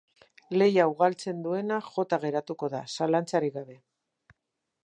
Lehia 0.55 0.85
hau 0.89 0.95
galtzen 1.01 1.43
duena 1.47 1.77
jota 1.89 2.21
geratuko 2.25 2.73
da, 2.77 2.83
zalantzarik 2.97 3.57
gabe. 3.59 3.81